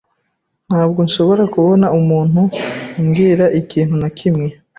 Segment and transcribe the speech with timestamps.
[0.69, 2.41] Ntabwo nshobora kubona umuntu
[2.99, 4.47] umbwira ikintu na kimwe.